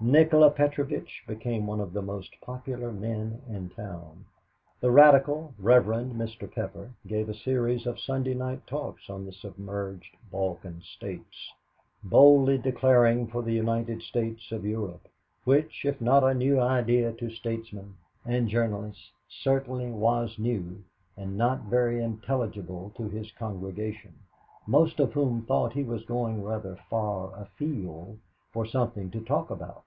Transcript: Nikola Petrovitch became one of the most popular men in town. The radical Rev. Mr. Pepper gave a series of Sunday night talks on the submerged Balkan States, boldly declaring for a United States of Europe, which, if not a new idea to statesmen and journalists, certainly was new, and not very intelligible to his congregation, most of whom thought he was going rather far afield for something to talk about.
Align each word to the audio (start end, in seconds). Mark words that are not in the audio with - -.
Nikola 0.00 0.52
Petrovitch 0.52 1.24
became 1.26 1.66
one 1.66 1.80
of 1.80 1.92
the 1.92 2.02
most 2.02 2.40
popular 2.40 2.92
men 2.92 3.42
in 3.48 3.68
town. 3.70 4.26
The 4.80 4.92
radical 4.92 5.54
Rev. 5.58 5.86
Mr. 5.86 6.48
Pepper 6.48 6.92
gave 7.08 7.28
a 7.28 7.34
series 7.34 7.84
of 7.84 7.98
Sunday 7.98 8.34
night 8.34 8.64
talks 8.64 9.10
on 9.10 9.26
the 9.26 9.32
submerged 9.32 10.16
Balkan 10.30 10.82
States, 10.82 11.52
boldly 12.04 12.58
declaring 12.58 13.26
for 13.26 13.42
a 13.42 13.50
United 13.50 14.00
States 14.02 14.52
of 14.52 14.64
Europe, 14.64 15.08
which, 15.42 15.84
if 15.84 16.00
not 16.00 16.22
a 16.22 16.32
new 16.32 16.60
idea 16.60 17.12
to 17.14 17.28
statesmen 17.28 17.96
and 18.24 18.46
journalists, 18.46 19.10
certainly 19.28 19.90
was 19.90 20.38
new, 20.38 20.84
and 21.16 21.36
not 21.36 21.62
very 21.62 22.00
intelligible 22.00 22.92
to 22.96 23.08
his 23.08 23.32
congregation, 23.32 24.14
most 24.64 25.00
of 25.00 25.14
whom 25.14 25.42
thought 25.44 25.72
he 25.72 25.82
was 25.82 26.04
going 26.04 26.44
rather 26.44 26.76
far 26.88 27.34
afield 27.34 28.16
for 28.52 28.64
something 28.64 29.10
to 29.10 29.20
talk 29.22 29.50
about. 29.50 29.82